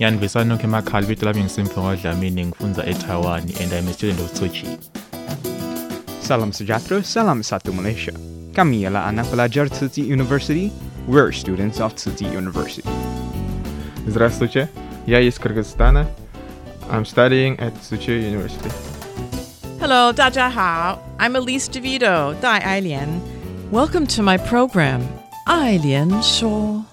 [0.00, 4.78] Yanvisa Nokhemakhali vito lami ngisimfunga Dlamini ngifunza eTaiwan and I'm a student of Tzu Chi.
[6.22, 8.16] Salam Sujatro, Salam Satu Malaysia.
[8.56, 10.72] Kami ialah anak pelajar Tzu Chi University.
[11.04, 12.88] We're students of Tzu Chi University.
[14.08, 14.70] Здравствуйте,
[15.04, 16.08] я из Кыргызстана.
[16.88, 18.72] I'm studying at Tzu Chi University.
[19.78, 20.98] Hello, 大家好.
[21.18, 23.20] I'm Elise DeVito, Dai Ailian.
[23.70, 25.04] Welcome to my program,
[25.46, 26.89] Ailian Shuo.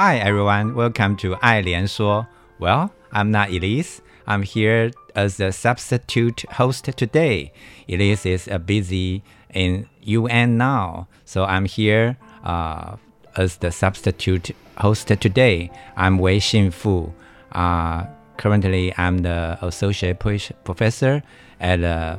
[0.00, 2.28] Hi everyone, welcome to 爱莲说.
[2.60, 4.00] Well, I'm not Elise.
[4.28, 7.50] I'm here as the substitute host today.
[7.88, 12.94] Elise is uh, busy in UN now, so I'm here uh,
[13.36, 15.68] as the substitute host today.
[15.96, 17.12] I'm Wei Xinfu.
[17.50, 18.04] Uh,
[18.36, 21.24] currently, I'm the associate professor
[21.58, 22.18] at uh,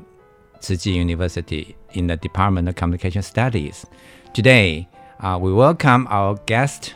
[0.60, 3.86] Tzu Chi University in the Department of Communication Studies.
[4.34, 4.90] Today,
[5.22, 6.96] uh, we welcome our guest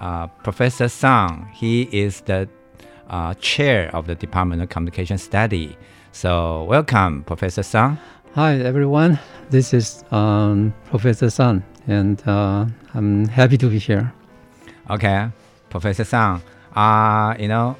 [0.00, 1.48] uh, Professor Sang.
[1.54, 2.48] He is the
[3.08, 5.76] uh, chair of the Department of Communication Study.
[6.12, 7.98] So, welcome, Professor Sang.
[8.34, 9.18] Hi, everyone.
[9.50, 14.12] This is um, Professor Sang, and uh, I'm happy to be here.
[14.90, 15.28] Okay,
[15.70, 16.42] Professor Sang.
[16.74, 17.76] Uh, you know,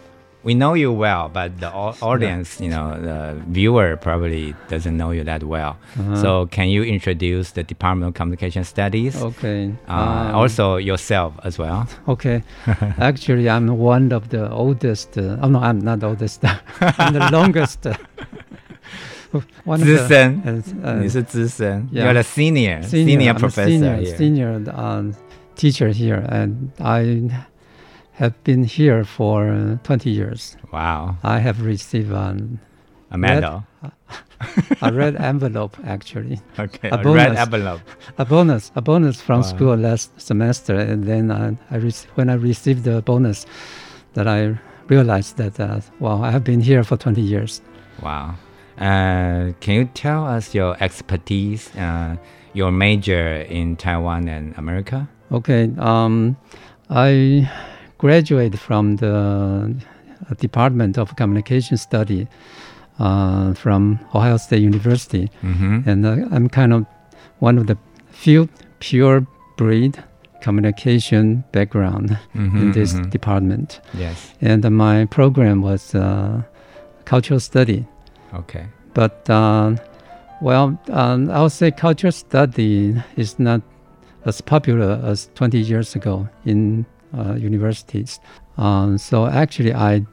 [0.46, 5.24] we know you well, but the audience, you know, the viewer probably doesn't know you
[5.24, 5.76] that well.
[5.98, 6.22] Uh-huh.
[6.22, 9.20] So can you introduce the Department of Communication Studies?
[9.20, 9.74] Okay.
[9.88, 11.88] Uh, um, also yourself as well.
[12.06, 12.44] Okay.
[13.10, 15.18] Actually, I'm one of the oldest.
[15.18, 16.44] Uh, oh no, I'm not oldest.
[16.80, 17.84] I'm the longest.
[19.64, 20.46] one Zisen.
[20.46, 22.04] Uh, uh, yeah.
[22.04, 23.68] You're the senior, senior, senior professor.
[23.68, 24.16] Senior, here.
[24.16, 25.16] senior um,
[25.56, 27.30] teacher here, and I
[28.16, 30.56] have been here for uh, 20 years.
[30.72, 31.16] Wow.
[31.22, 32.58] I have received um,
[33.10, 33.64] a medal.
[33.82, 33.92] Red,
[34.82, 36.40] a red envelope, actually.
[36.58, 37.80] Okay, a, a bonus, red envelope.
[38.18, 39.46] A bonus, a bonus from wow.
[39.46, 41.78] school last semester, and then I, I
[42.14, 43.46] when I received the bonus,
[44.14, 47.60] that I realized that uh, wow, I have been here for 20 years.
[48.02, 48.36] Wow.
[48.78, 52.16] Uh, can you tell us your expertise, uh,
[52.54, 55.08] your major in Taiwan and America?
[55.32, 55.70] Okay.
[55.78, 56.36] Um,
[56.88, 57.50] I
[57.98, 59.74] graduated from the
[60.38, 62.28] Department of Communication Study
[62.98, 65.88] uh, from Ohio State University, mm-hmm.
[65.88, 66.86] and uh, I'm kind of
[67.38, 67.76] one of the
[68.10, 68.48] few
[68.80, 70.02] pure breed
[70.40, 73.10] communication background mm-hmm, in this mm-hmm.
[73.10, 73.80] department.
[73.94, 76.42] Yes, and uh, my program was uh,
[77.04, 77.86] cultural study.
[78.34, 79.76] Okay, but uh,
[80.40, 83.62] well, um, I would say cultural study is not
[84.24, 86.95] as popular as 20 years ago in uh,
[87.38, 88.20] universities.
[88.58, 90.06] Um, so actually, I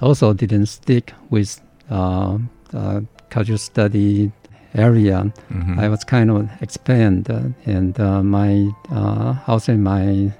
[0.00, 1.60] also didn't stick with
[1.90, 2.38] uh,
[2.72, 4.32] uh, cultural study
[4.74, 5.32] area.
[5.50, 5.80] Mm-hmm.
[5.80, 10.32] I was kind of expand, uh, and uh, my uh, I'll my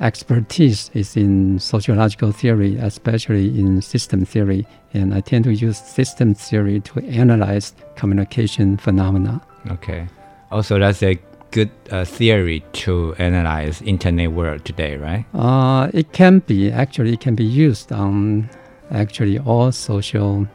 [0.00, 6.34] expertise is in sociological theory, especially in system theory, and I tend to use system
[6.34, 9.40] theory to analyze communication phenomena.
[9.70, 10.06] Okay.
[10.50, 11.18] Also, that's a
[11.50, 15.24] good uh, theory to analyze internet world today, right?
[15.34, 18.48] Uh, it can be actually it can be used on
[18.90, 20.46] actually all social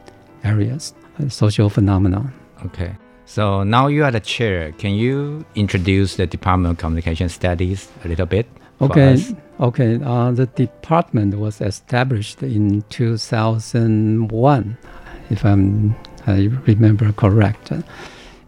[0.44, 2.32] areas, uh, social phenomena.
[2.66, 2.96] Okay.
[3.26, 4.72] So now you are the chair.
[4.72, 8.46] Can you introduce the Department of Communication Studies a little bit?
[8.80, 9.16] Okay.
[9.60, 10.00] Okay.
[10.04, 14.76] Uh, the department was established in 2001,
[15.30, 15.94] if I'm
[16.26, 17.72] I remember correct,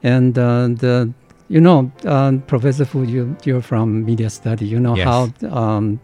[0.03, 1.13] and uh, the
[1.49, 4.67] you know, uh, Professor Fu, you, you're from media study.
[4.67, 5.07] You know yes.
[5.07, 6.01] how um,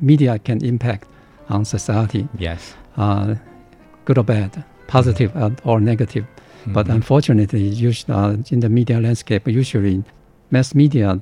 [0.00, 1.06] media can impact
[1.48, 2.28] on society.
[2.38, 2.74] Yes.
[2.96, 3.36] Uh,
[4.04, 5.68] good or bad, positive mm-hmm.
[5.68, 6.24] or negative.
[6.24, 6.72] Mm-hmm.
[6.72, 10.04] But unfortunately, usually, uh, in the media landscape, usually
[10.50, 11.20] mass media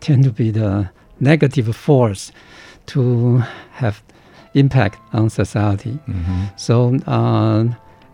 [0.00, 0.90] tend to be the
[1.20, 2.32] negative force
[2.86, 3.42] to
[3.72, 4.02] have
[4.54, 5.98] impact on society.
[6.08, 6.44] Mm-hmm.
[6.56, 7.64] So uh,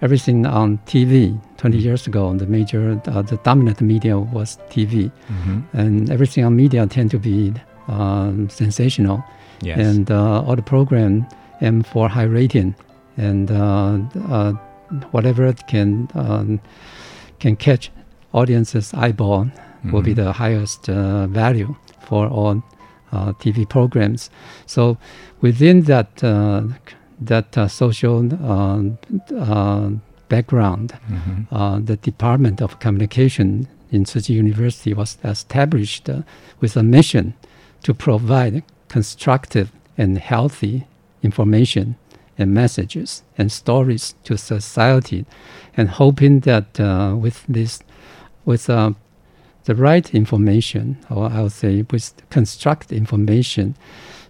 [0.03, 5.61] everything on TV 20 years ago, the major, uh, the dominant media was TV, mm-hmm.
[5.73, 7.53] and everything on media tend to be
[7.89, 9.25] um, sensational.
[9.61, 9.79] Yes.
[9.79, 11.27] And uh, all the program
[11.63, 12.75] aim for high rating,
[13.17, 13.99] and uh,
[14.29, 14.53] uh,
[15.13, 16.61] whatever can um,
[17.39, 17.91] can catch
[18.35, 19.93] audience's eyeball mm-hmm.
[19.93, 22.63] will be the highest uh, value for all
[23.13, 24.31] uh, TV programs.
[24.67, 24.99] So
[25.41, 26.65] within that uh,
[27.21, 28.23] that uh, social
[30.29, 31.85] background, mm-hmm.
[31.85, 36.09] the Department of Communication in Chi University was established
[36.61, 37.35] with a mission
[37.83, 40.87] to provide constructive and healthy
[41.23, 41.97] information
[42.39, 45.25] and messages and stories to society,
[45.77, 47.81] and hoping that uh, with this,
[48.45, 48.93] with uh,
[49.65, 53.75] the right information, or I would say with construct information,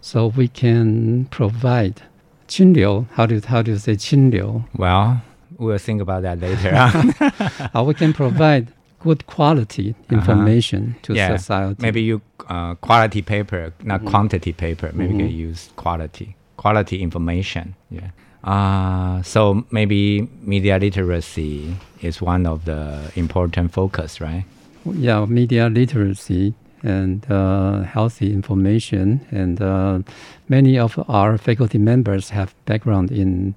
[0.01, 2.03] so we can provide
[2.48, 3.06] 清流.
[3.16, 4.64] How do how do you say 清流?
[4.78, 5.22] Well,
[5.58, 6.72] we'll think about that later.
[7.74, 8.68] uh, we can provide
[9.04, 11.00] good quality information uh-huh.
[11.04, 11.38] to yeah.
[11.38, 11.82] society.
[11.82, 14.10] Maybe you uh, quality paper, not Mhm.
[14.12, 14.92] quantity paper.
[14.94, 15.28] Maybe you Mhm.
[15.28, 17.74] can use quality quality information.
[17.90, 18.10] Yeah.
[18.44, 24.44] Uh, so maybe media literacy is one of the important focus, right?
[24.86, 29.27] yeah, media literacy and uh, healthy information.
[29.31, 30.01] And uh,
[30.49, 33.55] many of our faculty members have background in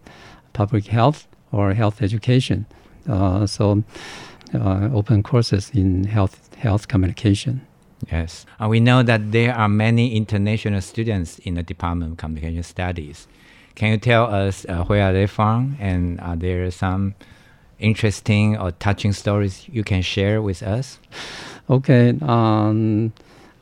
[0.54, 2.66] public health or health education.
[3.08, 3.84] Uh, so
[4.54, 7.62] uh, open courses in health health communication.
[8.12, 8.46] Yes.
[8.62, 13.28] Uh, we know that there are many international students in the Department of Communication Studies.
[13.76, 17.16] Can you tell us uh, where are they from and are there some
[17.80, 21.00] interesting or touching stories you can share with us?
[21.70, 23.14] Okay, um,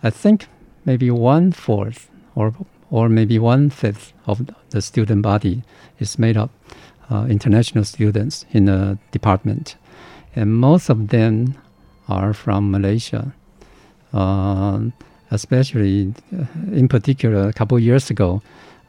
[0.03, 0.47] I think
[0.85, 2.53] maybe one fourth or
[2.89, 5.61] or maybe one fifth of the student body
[5.99, 6.51] is made up
[7.11, 9.75] uh, international students in the department,
[10.35, 11.55] and most of them
[12.07, 13.33] are from Malaysia.
[14.13, 14.93] Um,
[15.31, 18.41] especially, uh, in particular, a couple years ago,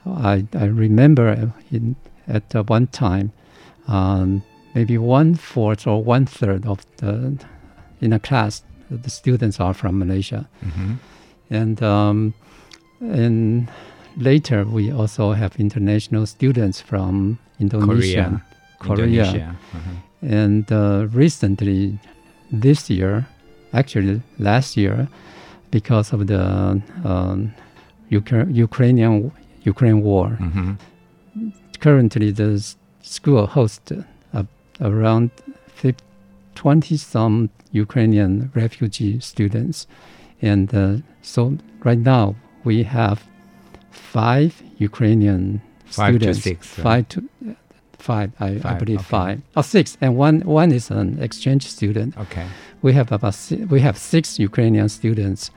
[0.06, 1.96] I, I remember in,
[2.28, 3.32] at one time,
[3.88, 4.42] um,
[4.78, 7.12] maybe one fourth or one third of the
[8.00, 10.92] in a class, the students are from Malaysia, mm-hmm.
[11.50, 12.19] and um,
[13.00, 13.69] and
[14.16, 18.26] later we also have international students from Indonesia,
[18.78, 19.56] Korea, Indonesia.
[19.75, 19.96] Uh-huh.
[20.42, 21.98] and uh, recently,
[22.52, 23.26] this year,
[23.80, 25.08] actually last year,
[25.72, 26.44] because of the
[27.04, 27.52] um,
[28.19, 29.32] Ukra- Ukrainian
[29.72, 30.28] Ukraine war.
[30.40, 30.70] Mm-hmm.
[31.80, 32.50] Currently, the
[33.02, 33.92] school hosts
[34.80, 35.30] around
[36.58, 39.86] 20 some Ukrainian refugee students.
[40.42, 42.34] And uh, so right now
[42.64, 43.22] we have
[43.90, 46.38] five Ukrainian five students.
[46.38, 46.82] To six, right?
[46.82, 47.54] Five to uh,
[47.98, 49.08] five, I, five, I believe okay.
[49.08, 49.40] five.
[49.56, 49.96] Oh, six.
[50.00, 52.19] And one, one is an exchange student.
[52.19, 52.46] Okay.
[52.82, 55.52] We have about si- we have six Ukrainian students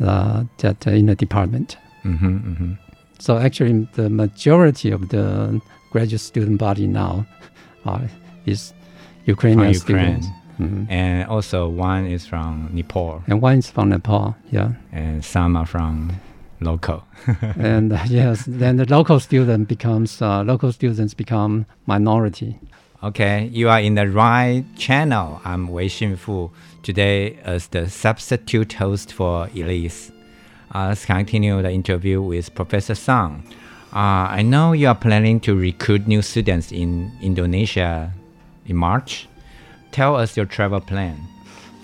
[0.00, 1.76] uh, that in the department.
[2.04, 2.72] Mm-hmm, mm-hmm.
[3.18, 5.60] So actually, the majority of the
[5.90, 7.26] graduate student body now
[7.86, 8.06] uh,
[8.46, 8.72] is
[9.26, 10.22] Ukrainian from Ukraine.
[10.22, 10.26] students.
[10.60, 10.86] Mhm.
[10.90, 13.22] And also one is from Nepal.
[13.26, 14.70] And one is from Nepal, yeah.
[14.92, 16.12] And some are from
[16.60, 17.02] local.
[17.58, 22.58] and uh, yes, then the local student becomes uh, local students become minority.
[23.02, 25.40] Okay, you are in the right channel.
[25.44, 26.50] I'm Wei Xinfu
[26.82, 30.10] today as the substitute host for Elise.
[30.74, 33.42] Uh, let's continue the interview with Professor Sang.
[33.92, 38.10] Uh, I know you are planning to recruit new students in Indonesia
[38.66, 39.28] in March.
[39.92, 41.18] Tell us your travel plan.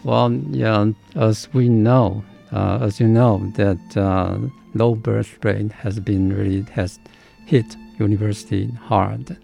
[0.05, 4.39] Well, yeah, as we know, uh, as you know, that uh,
[4.75, 6.99] low birth rate has been really has
[7.47, 9.37] hit university hard.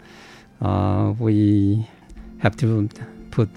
[0.61, 1.87] Uh, we
[2.39, 2.89] have to
[3.31, 3.49] put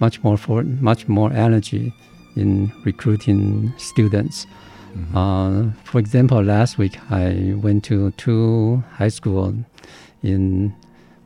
[0.00, 1.92] much more for much more energy
[2.36, 4.46] in recruiting students.
[4.94, 5.16] Mm-hmm.
[5.16, 9.54] Uh, for example, last week I went to two high school,
[10.22, 10.74] in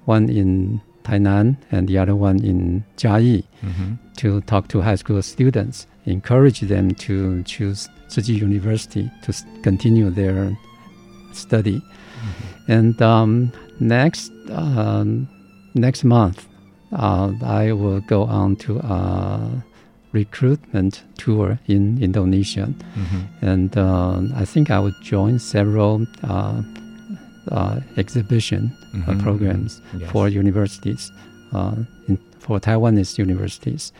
[0.05, 3.99] one in Tainan and the other one in Jiayi, Mhm.
[4.17, 9.33] to talk to high school students, encourage them to choose Tzu University to
[9.63, 10.57] continue their
[11.33, 11.81] study.
[12.69, 15.27] And um, next um,
[15.75, 16.47] next month,
[16.93, 19.63] uh, I will go on to a
[20.13, 23.21] recruitment tour in Indonesia, Mhm.
[23.43, 26.63] and uh, I think I will join several uh,
[27.51, 29.23] uh, exhibition uh, Mhm.
[29.23, 30.11] programs Yes.
[30.11, 31.13] for universities
[31.53, 31.75] uh,
[32.09, 33.93] in, for Taiwanese universities.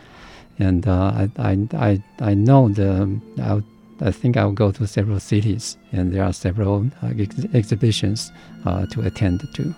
[0.59, 3.63] And uh, I, I, I, I know the, I'll,
[4.01, 8.31] I think I'll go to several cities, and there are several uh, ex- exhibitions
[8.65, 9.75] uh, to attend to.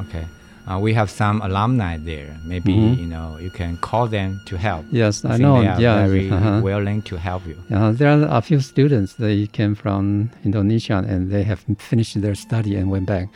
[0.00, 0.26] Okay.
[0.68, 2.36] Uh, we have some alumni there.
[2.44, 2.98] Maybe Mhm.
[2.98, 4.84] you know you can call them to help.
[4.92, 6.60] Yes, I think know, They are yeah, very uh-huh.
[6.62, 7.56] willing to help you.
[7.74, 9.14] Uh, there are a few students.
[9.14, 13.28] They came from Indonesia and they have finished their study and went back,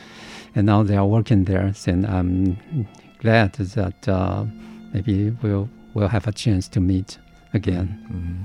[0.54, 1.72] and now they are working there.
[1.86, 2.56] And I'm
[3.22, 4.44] glad that uh,
[4.92, 7.18] maybe we'll we'll have a chance to meet
[7.54, 7.88] again.
[8.12, 8.36] Mhm.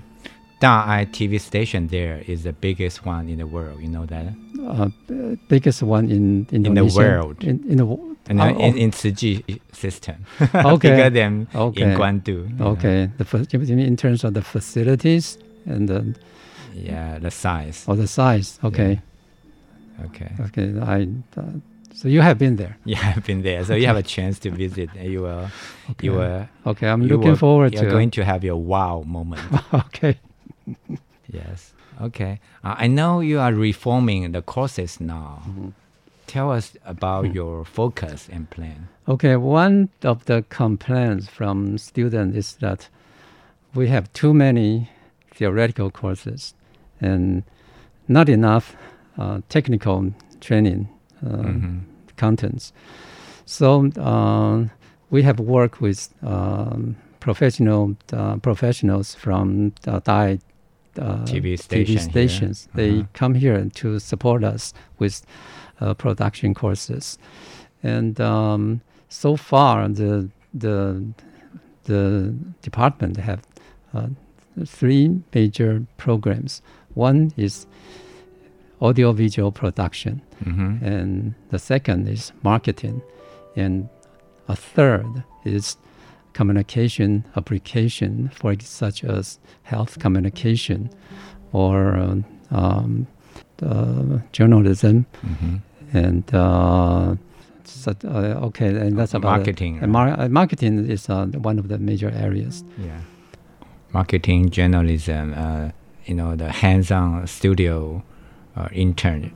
[0.61, 3.77] Da'ai TV station there is the biggest one in the world.
[3.79, 4.33] You know that?
[4.57, 4.89] Uh,
[5.49, 6.97] biggest one in Indonesia.
[6.97, 7.43] In the world.
[7.43, 7.85] In, in the
[8.29, 8.77] And oh, in, oh.
[8.77, 9.41] in Tzu
[9.71, 10.25] system.
[10.55, 10.89] okay.
[10.89, 11.81] Bigger than okay.
[11.81, 12.27] in Guandu.
[12.49, 12.67] you know.
[12.67, 13.09] Okay.
[13.17, 16.15] The fa- you mean in terms of the facilities and the
[16.73, 17.85] Yeah, the size.
[17.87, 18.59] or the size.
[18.63, 18.99] Okay.
[20.05, 20.31] Okay.
[20.47, 20.73] Okay.
[20.81, 21.07] I.
[21.39, 21.43] Uh,
[21.93, 22.77] so you have been there.
[22.85, 23.63] Yeah, I've been there.
[23.65, 24.89] So you have a chance to visit.
[24.95, 25.49] You will.
[25.87, 26.09] You Okay.
[26.09, 26.47] will.
[26.67, 29.41] Okay, I'm looking will- forward You're to- going to have your wow moment.
[29.73, 30.19] okay.
[31.31, 31.73] Yes.
[32.01, 32.39] Okay.
[32.63, 35.41] Uh, I know you are reforming the courses now.
[35.47, 35.69] Mm-hmm.
[36.27, 37.31] Tell us about Hmm.
[37.35, 38.87] your focus and plan.
[39.07, 42.89] Okay, one of the complaints from students is that
[43.73, 44.89] we have too many
[45.33, 46.53] theoretical courses
[47.01, 47.43] and
[48.07, 48.75] not enough
[49.17, 50.87] uh, technical training
[51.25, 51.81] uh, Mhm.
[52.17, 52.73] contents.
[53.45, 54.67] So uh,
[55.09, 60.39] we have worked with um, professional uh, professionals from uh, Da'ai
[60.99, 62.09] uh, TV station here.
[62.09, 62.67] stations.
[62.75, 63.07] They Uh-huh.
[63.19, 65.21] come here to support us with
[65.93, 67.17] production courses,
[67.83, 71.03] and um, so far the the
[71.85, 73.39] the department have
[73.93, 74.07] uh,
[74.65, 76.61] three major programs.
[76.95, 77.67] One is
[78.81, 80.81] audiovisual production, Mhm.
[80.81, 83.01] and the second is marketing,
[83.55, 83.87] and
[84.47, 85.77] a third is
[86.33, 90.89] communication application, for such as health communication
[91.51, 93.07] or um, um,
[93.63, 95.61] uh, journalism, Mhm.
[95.93, 97.15] And uh,
[97.63, 101.67] so, uh, okay, and that's about marketing, And mar- uh, marketing is uh, one of
[101.67, 102.63] the major areas.
[102.77, 102.99] Yeah.
[103.93, 105.69] Marketing, journalism, uh,
[106.05, 108.03] you know, the hands-on studio
[108.55, 109.31] uh, intern,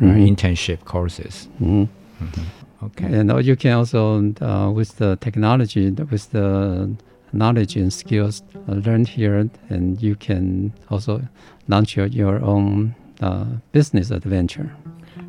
[0.00, 0.28] uh, Mhm.
[0.36, 1.48] internship courses.
[1.60, 1.88] Mhm.
[2.20, 2.44] Mhm.
[2.82, 3.04] Okay.
[3.20, 6.88] And uh, you can also, uh, with the technology, with the
[7.32, 11.20] knowledge and skills learned here, and you can also
[11.68, 14.70] launch your, your own uh, business adventure.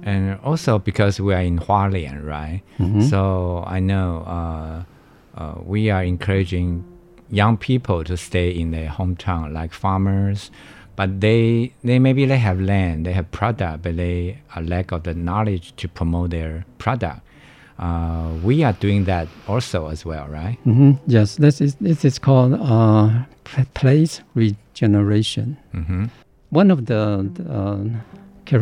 [0.03, 2.61] And also because we are in Hualien, right?
[2.79, 3.03] Mhm.
[3.09, 4.83] So I know uh,
[5.39, 6.83] uh, we are encouraging
[7.29, 10.51] young people to stay in their hometown, like farmers.
[10.95, 15.03] But they, they maybe they have land, they have product, but they are lack of
[15.03, 17.21] the knowledge to promote their product.
[17.79, 20.57] Uh, we are doing that also as well, right?
[20.63, 23.23] hmm Yes, this is this is called uh,
[23.73, 25.57] place regeneration.
[25.73, 26.09] Mhm.
[26.49, 27.79] One of the uh,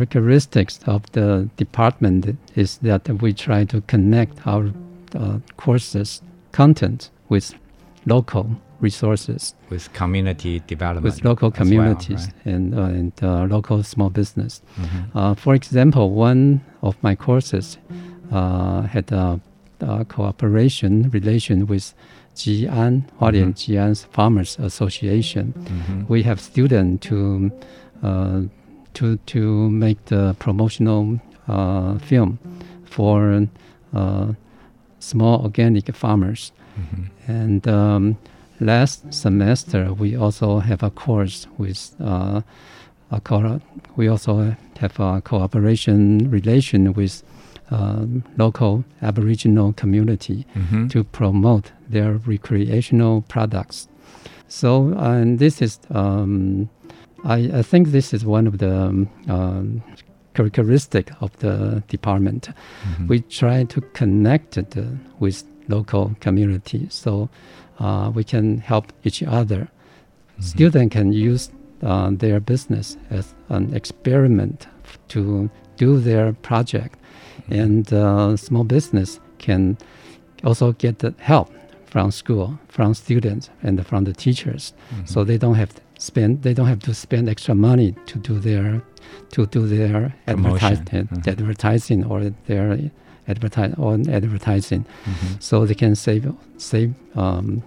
[0.00, 4.64] characteristics of the department is that we try to connect our
[5.14, 7.54] uh, courses content with
[8.06, 8.46] local
[8.80, 11.04] resources, With community development.
[11.04, 12.54] with local as well, communities right?
[12.54, 14.62] and uh, and uh, local small business.
[14.78, 15.02] Mhm.
[15.14, 17.78] Uh, for example, one of my courses
[18.32, 19.40] uh, had a,
[19.80, 21.94] a cooperation relation with
[22.36, 25.52] Jian, Hualien Jian's Farmers Association.
[25.52, 26.08] Mhm.
[26.08, 27.50] We have students to
[28.02, 28.40] uh,
[28.94, 32.38] to to make the promotional uh, film
[32.84, 33.46] for
[33.94, 34.32] uh,
[34.98, 36.52] small organic farmers.
[36.78, 37.10] Mhm.
[37.28, 38.16] And um,
[38.60, 42.40] last semester, we also have a course with uh,
[43.10, 43.60] a co-
[43.96, 47.22] we also have a cooperation relation with
[47.70, 50.88] um, local Aboriginal community Mhm.
[50.90, 53.88] to promote their recreational products.
[54.48, 56.68] So, and this is, um,
[57.24, 59.82] I, I think this is one of the um, um,
[60.34, 62.48] characteristic of the department.
[62.84, 63.08] Mhm.
[63.08, 64.82] We try to connect it uh,
[65.18, 67.28] with local community so
[67.78, 69.68] uh, we can help each other.
[70.40, 71.50] Students can use
[71.82, 74.66] uh, their business as an experiment
[75.08, 76.98] to do their project,
[77.50, 79.76] and uh, small business can
[80.42, 81.50] also get the help
[81.84, 84.72] from school, from students, and from the teachers.
[85.04, 88.80] So they don't have spend they don't have to spend extra money to do their
[89.34, 91.28] to do their advertising Mhm.
[91.34, 92.66] advertising or their
[93.28, 94.84] advertise on advertising.
[95.06, 95.42] Mhm.
[95.48, 96.24] So they can save
[96.56, 97.62] save um,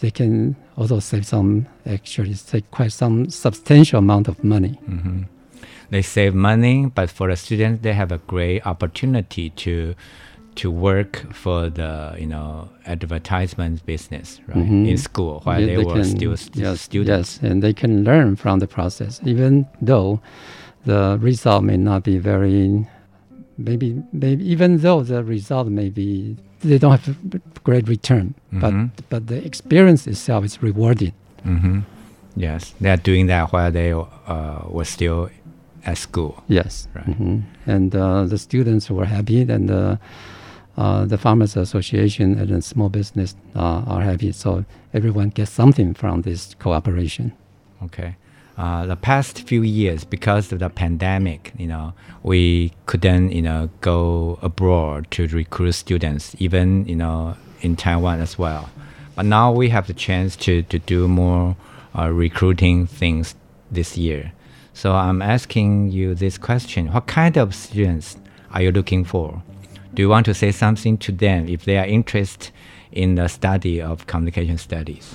[0.00, 4.78] they can also save some actually save quite some substantial amount of money.
[4.88, 5.24] Mhm.
[5.90, 9.94] They save money, but for the students, they have a great opportunity to
[10.62, 14.88] to work for the you know advertisement business right Mhm.
[14.90, 17.38] in school while Yeah, they, were can- still st- yes, students.
[17.42, 20.20] Yes, and they can learn from the process, even though
[20.84, 22.86] the result may not be very,
[23.56, 28.60] maybe, maybe even though the result may be they don't have a great return, Mhm.
[28.60, 28.72] but
[29.10, 31.12] but the experience itself is rewarding.
[31.44, 31.78] hmm
[32.36, 35.28] Yes, they are doing that while they uh, were still
[35.84, 36.32] at school.
[36.48, 37.06] Yes, Right.
[37.18, 37.42] Mhm.
[37.66, 39.96] and uh, the students were happy, and uh,
[40.78, 44.30] uh, the farmers association and the small business uh, are happy.
[44.30, 47.32] So everyone gets something from this cooperation.
[47.82, 48.16] Okay.
[48.56, 53.68] Uh, the past few years, because of the pandemic, you know, we couldn't, you know,
[53.80, 58.70] go abroad to recruit students, even, you know, in Taiwan as well.
[59.16, 61.56] But now we have the chance to, to do more
[61.96, 63.34] uh, recruiting things
[63.70, 64.32] this year.
[64.74, 66.92] So I'm asking you this question.
[66.92, 68.16] What kind of students
[68.52, 69.42] are you looking for?
[69.94, 72.50] Do you want to say something to them if they are interested
[72.92, 75.14] in the study of communication studies?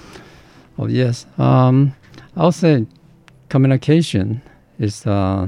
[0.77, 1.95] Oh yes, um,
[2.35, 2.85] I'll say
[3.49, 4.41] communication
[4.79, 5.47] is uh,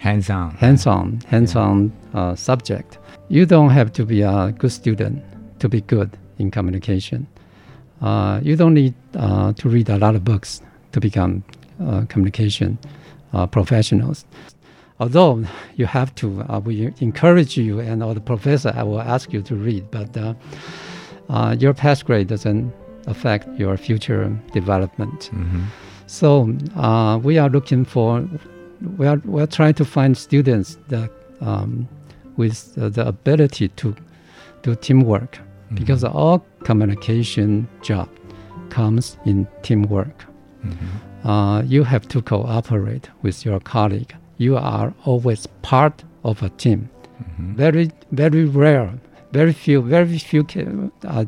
[0.00, 2.98] hands-on, hands-on, hands-on uh, subject.
[3.28, 5.22] You don't have to be a good student
[5.60, 7.26] to be good in communication.
[8.02, 10.60] Uh, you don't need uh, to read a lot of books
[10.92, 11.44] to become
[11.82, 12.78] uh, communication
[13.32, 14.24] uh, professionals.
[15.04, 15.44] Although
[15.76, 16.74] you have to, uh, we
[17.08, 20.32] encourage you, and all the professor I will ask you to read, but uh,
[21.28, 22.72] uh, your past grade doesn't
[23.06, 24.22] affect your future
[24.58, 25.18] development.
[25.32, 25.62] Mhm.
[26.06, 26.28] So
[26.86, 28.10] uh, we are looking for,
[28.98, 31.10] we are, we are trying to find students that
[31.48, 31.70] um,
[32.40, 32.58] with
[32.96, 33.94] the ability to
[34.62, 35.32] do teamwork,
[35.74, 38.08] because all communication job
[38.70, 40.24] comes in teamwork.
[41.24, 44.14] Uh, you have to cooperate with your colleague.
[44.38, 46.88] You are always part of a team.
[47.38, 48.92] Very, very rare,
[49.32, 51.24] very few, very few ca- uh,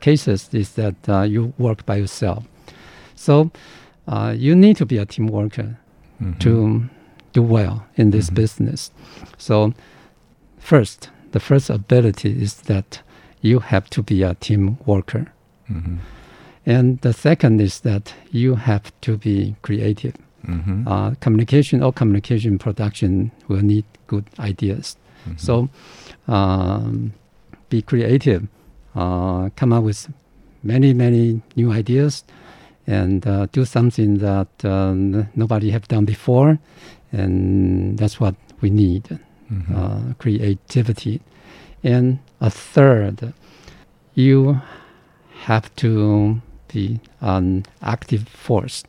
[0.00, 2.44] cases is that uh, you work by yourself.
[3.14, 3.50] So
[4.08, 5.76] uh, you need to be a team worker
[6.40, 6.84] to
[7.32, 8.90] do well in this business.
[9.38, 9.72] So
[10.58, 13.02] first, the first ability is that
[13.40, 15.26] you have to be a team worker.
[15.70, 15.98] Mhm.
[16.66, 20.14] And the second is that you have to be creative.
[20.46, 20.86] Mhm.
[20.86, 24.96] Uh, communication or communication production will need good ideas.
[25.36, 25.68] So
[26.26, 27.12] um,
[27.70, 28.48] be creative,
[28.96, 30.08] uh, come up with
[30.64, 32.24] many, many new ideas,
[32.88, 36.58] and uh, do something that um, nobody have done before.
[37.12, 39.18] And that's what we need,
[39.50, 39.70] Mhm.
[39.74, 41.20] uh, creativity.
[41.84, 43.32] And a third,
[44.14, 44.60] you
[45.46, 46.40] have to
[46.72, 48.82] be an active force.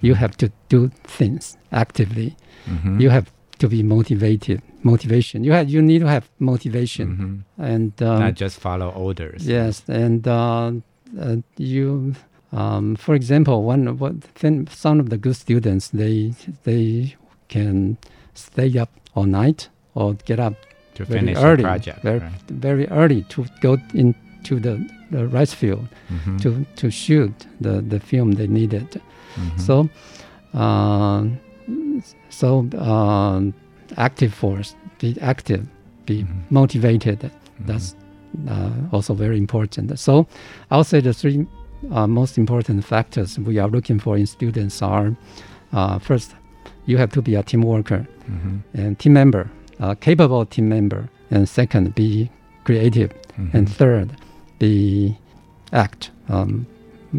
[0.00, 2.36] You have to do things actively.
[2.66, 3.00] Mhm.
[3.00, 3.26] You have
[3.58, 4.62] to be motivated.
[4.82, 5.42] Motivation.
[5.44, 5.68] You have.
[5.68, 8.20] You need to have motivation, and um, Mm-hmm.
[8.26, 9.46] Not just follow orders.
[9.46, 10.72] Yes, and uh,
[11.20, 12.14] uh, you.
[12.52, 16.32] Um, for example, one what then some of the good students they
[16.64, 17.14] they
[17.48, 17.96] can
[18.34, 20.54] stay up all night or get up
[20.94, 22.50] To very finish the early, project, very, right.
[22.50, 24.78] very early to go into the,
[25.10, 26.40] the rice field Mhm.
[26.42, 29.00] to to shoot the, the film they needed.
[29.38, 29.60] Mhm.
[29.60, 29.88] So,
[30.54, 31.24] uh,
[32.28, 33.54] so um,
[33.96, 35.66] active force, be active,
[36.06, 37.30] be motivated.
[37.66, 37.94] That's
[38.48, 39.98] uh, also very important.
[39.98, 40.26] So,
[40.70, 41.46] I'll say the three
[41.92, 45.14] uh, most important factors we are looking for in students are
[45.72, 46.34] uh, first,
[46.86, 48.62] you have to be a team worker Mhm.
[48.74, 52.30] and team member, a capable team member, and second, be
[52.64, 53.10] creative,
[53.52, 53.72] and Mhm.
[53.78, 54.08] third,
[54.58, 55.16] be
[55.72, 56.10] act.
[56.28, 56.66] Um,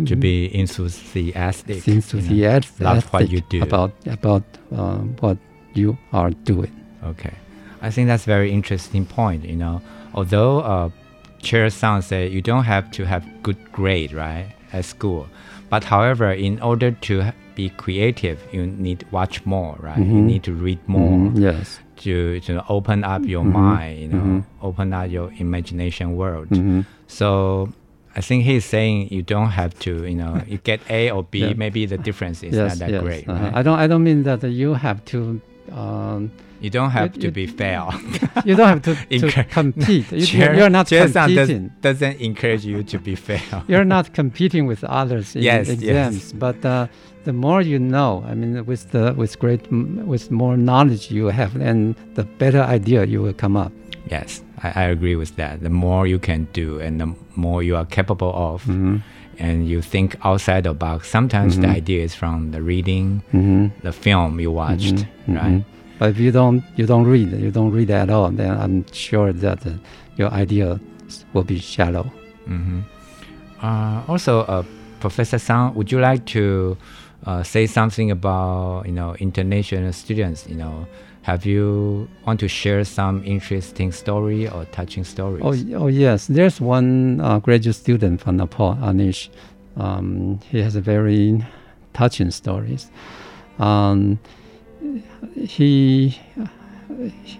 [0.05, 3.61] to be enthusiastic, you know, enthusiastic love what you do.
[3.63, 5.37] about about uh, what
[5.73, 6.71] you are doing.
[7.03, 7.33] Okay,
[7.81, 9.45] I think that's a very interesting point.
[9.45, 9.81] You know,
[10.13, 10.89] although uh,
[11.41, 15.27] Chair Sang said you don't have to have good grade right at school,
[15.69, 19.97] but however, in order to be creative, you need watch more, right?
[19.97, 20.25] You Mhm.
[20.25, 21.17] need to read more.
[21.17, 21.79] Mhm, yes.
[22.05, 24.43] To to open up your Mhm, mind, you know, mhm.
[24.61, 26.49] open up your imagination world.
[26.51, 26.85] Mhm.
[27.07, 27.69] So.
[28.19, 31.35] I think he's saying you don't have to, you know, you get A or B,
[31.39, 31.53] Yeah.
[31.63, 33.51] maybe the difference is yes, not that yes, great, uh-huh.
[33.59, 33.79] I don't.
[33.83, 35.19] I don't mean that you have to.
[35.81, 36.21] Um,
[36.65, 37.81] You don't have you- to you- be fair.
[38.47, 40.07] you don't have to, to compete.
[40.11, 41.71] You, Chair- you're not Chair Sang does- competing.
[41.87, 43.41] doesn't encourage you to be fair.
[43.71, 45.77] you're not competing with others in Yes, yes.
[45.79, 46.87] exams, but uh,
[47.27, 49.61] the more you know, I mean, with the with great
[50.13, 53.71] with more knowledge you have, and the better idea you will come up.
[54.15, 55.61] Yes, I, I agree with that.
[55.61, 59.01] The more you can do and the more you are capable of, Mhm.
[59.39, 61.75] and you think outside the box, sometimes the Mhm.
[61.77, 63.71] idea is from the reading, Mhm.
[63.83, 65.63] the film you watched, Mhm, right?
[65.99, 69.31] But if you don't you don't read, you don't read at all, then I'm sure
[69.33, 69.71] that uh,
[70.17, 70.79] your idea
[71.33, 72.05] will be shallow.
[72.47, 72.79] Mm-hmm.
[73.61, 74.63] Uh, also, uh,
[74.99, 76.77] Professor Sang, would you like to
[77.25, 80.47] uh, say something about you know international students?
[80.47, 80.87] You know,
[81.23, 85.43] have you want to share some interesting story or touching stories?
[85.43, 86.27] Oh, oh yes.
[86.27, 89.29] There's one uh, graduate student from Nepal, Anish.
[89.75, 91.45] Um, he has a very
[91.93, 92.89] touching stories.
[93.59, 94.19] Um,
[95.35, 96.17] he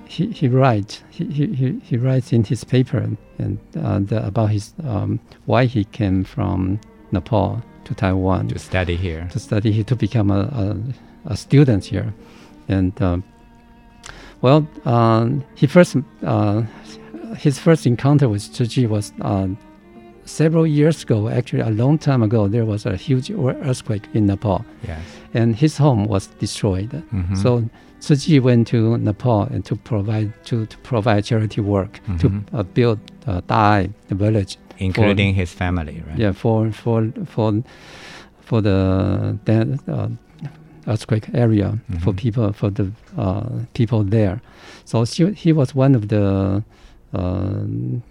[0.05, 4.73] he, he writes he, he, he writes in his paper and uh, the, about his
[4.83, 6.79] um, why he came from
[7.11, 11.85] Nepal to Taiwan to study here to study here to become a, a, a student
[11.85, 12.13] here
[12.67, 13.17] and uh,
[14.41, 16.61] well um, he first uh,
[17.37, 19.47] his first encounter with Chi was uh,
[20.25, 24.65] several years ago actually a long time ago there was a huge earthquake in Nepal
[24.87, 25.01] yes.
[25.33, 27.35] and his home was destroyed mm-hmm.
[27.35, 27.63] so
[28.01, 32.17] Chi went to Nepal and to provide to, to provide charity work mm-hmm.
[32.17, 36.17] to uh, build uh, Da'ai, the village, including for, his family, right?
[36.17, 37.61] Yeah, for for for
[38.41, 39.37] for the
[39.87, 40.07] uh,
[40.87, 41.97] earthquake area mm-hmm.
[41.97, 44.41] for people for the uh, people there.
[44.85, 46.63] So she, he was one of the
[47.13, 47.63] uh,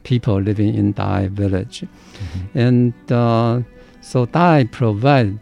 [0.04, 2.58] people living in Da'ai village, mm-hmm.
[2.58, 3.62] and uh,
[4.00, 5.38] so Dai provide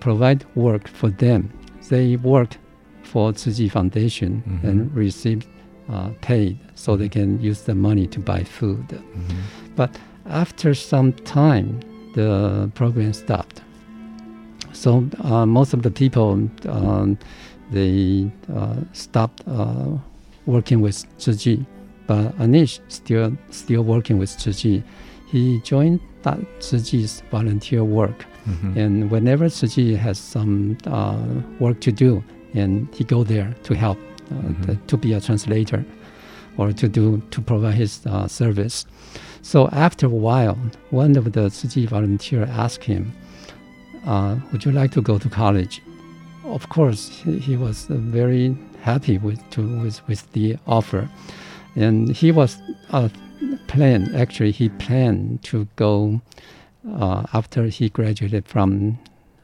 [0.00, 1.52] provide work for them.
[1.88, 2.58] They worked
[3.02, 4.66] for Tzu Chi Foundation mm-hmm.
[4.66, 5.46] and received
[5.88, 8.88] uh, paid so they can use the money to buy food.
[8.88, 9.40] Mm-hmm.
[9.76, 9.96] But
[10.26, 11.80] after some time,
[12.14, 13.60] the program stopped.
[14.74, 17.18] So uh, most of the people um,
[17.70, 19.96] they uh, stopped uh,
[20.46, 21.58] working with Chi,
[22.06, 24.82] but Anish still still working with Chi.
[25.30, 28.78] He joined that Chi's volunteer work, mm-hmm.
[28.78, 31.18] and whenever Chi has some uh,
[31.58, 34.62] work to do, and he go there to help uh, mm-hmm.
[34.62, 35.84] the, to be a translator
[36.56, 38.86] or to do to provide his uh, service.
[39.42, 40.58] So after a while,
[40.90, 43.12] one of the Chi volunteer asked him,
[44.06, 45.82] uh, "Would you like to go to college?"
[46.44, 51.08] Of course, he, he was very happy with to, with with the offer,
[51.76, 52.58] and he was
[52.90, 53.08] uh,
[53.66, 54.14] planned.
[54.14, 56.20] Actually, he planned to go
[56.88, 58.98] uh, after he graduated from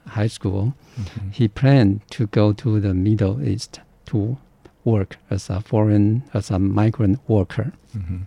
[0.06, 1.30] high school Mm-hmm.
[1.30, 4.36] He planned to go to the Middle East to
[4.84, 8.18] work as a foreign, as a migrant worker mm-hmm.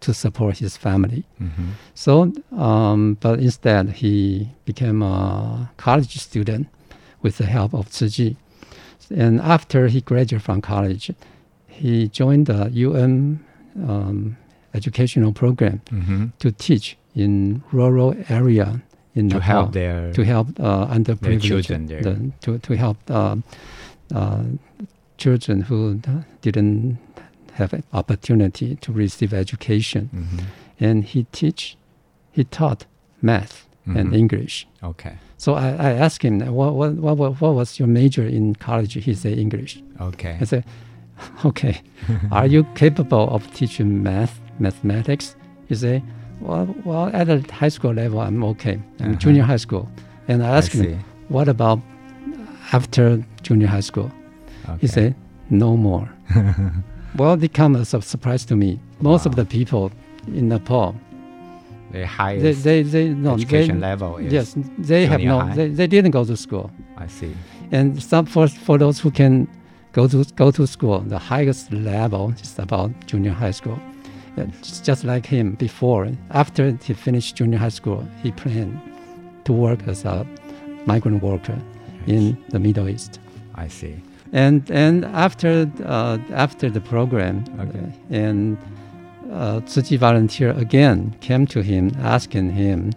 [0.00, 1.24] To support his family.
[1.40, 1.70] Mm-hmm.
[1.94, 6.68] So, um, but instead he became a college student
[7.22, 8.36] with the help of Chi.
[9.10, 11.10] And after he graduated from college,
[11.66, 13.44] he joined the UN
[13.76, 14.36] um,
[14.74, 16.26] educational program mm-hmm.
[16.38, 18.82] to teach in rural area
[19.14, 22.02] in to Nepal help their to help uh, underprivileged children there.
[22.02, 23.36] The, to to help uh,
[24.14, 24.44] uh,
[25.16, 26.00] children who
[26.42, 26.98] didn't
[27.58, 30.38] have an opportunity to receive education, mm-hmm.
[30.80, 31.76] and he teach
[32.32, 32.86] he taught
[33.20, 33.98] math mm-hmm.
[33.98, 34.66] and English.
[34.82, 35.18] Okay.
[35.36, 38.94] So I, I asked him what, what what what was your major in college?
[38.94, 39.82] He said English.
[40.00, 40.38] Okay.
[40.40, 40.64] I said,
[41.44, 41.82] okay.
[42.32, 45.36] Are you capable of teaching math mathematics?
[45.68, 46.02] He said
[46.40, 48.80] well, well, at the high school level, I'm okay.
[49.00, 49.18] I'm uh-huh.
[49.18, 49.88] junior high school,
[50.28, 51.80] and I asked I him, "What about
[52.72, 54.10] after junior high school?"
[54.68, 54.78] Okay.
[54.80, 55.14] He said,
[55.50, 56.08] "No more."
[57.16, 58.78] well, it comes as a surprise to me.
[59.00, 59.30] Most wow.
[59.30, 59.90] of the people
[60.26, 60.94] in Nepal,
[61.90, 65.86] the highest they, they, they, no, education they, level yes, they have no, they, they
[65.86, 66.70] didn't go to school.
[66.96, 67.34] I see.
[67.72, 69.48] And some for for those who can
[69.92, 73.78] go to go to school, the highest level is about junior high school
[74.38, 76.08] uh, just like him before.
[76.30, 78.80] After he finished junior high school, he planned
[79.44, 80.26] to work as a
[80.86, 81.58] migrant worker
[82.06, 83.18] in the Middle East.
[83.54, 83.96] I see.
[84.32, 87.78] And and after uh, after the program, okay.
[87.78, 88.58] uh, and
[89.32, 89.60] uh,
[89.98, 92.92] volunteer again came to him asking him,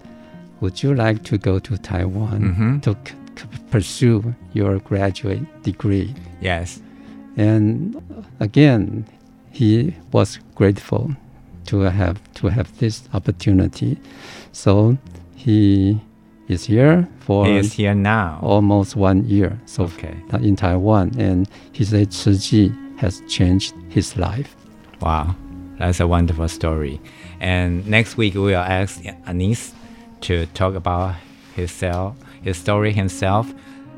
[0.59, 2.79] "Would you like to go to Taiwan mm-hmm.
[2.79, 6.81] to c- c- pursue your graduate degree?" Yes.
[7.37, 7.95] And
[8.39, 9.05] again,
[9.51, 11.15] he was grateful
[11.67, 13.97] to have to have this opportunity.
[14.51, 14.97] So
[15.35, 16.01] he
[16.51, 19.59] is here for he is here now almost one year.
[19.65, 20.15] So okay.
[20.41, 24.55] in Taiwan, and he said Chi has changed his life.
[25.01, 25.35] Wow,
[25.77, 27.01] that's a wonderful story.
[27.39, 29.73] And next week we will ask Anis
[30.21, 31.15] to talk about
[31.55, 33.53] himself, his story himself.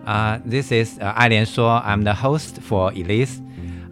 [0.06, 1.82] Uh, this is uh, Ai Lian Shuo.
[1.84, 3.42] I'm the host for Elise.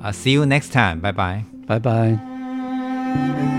[0.03, 0.99] Uh, see you next time.
[0.99, 1.45] Bye bye.
[1.67, 3.57] Bye bye.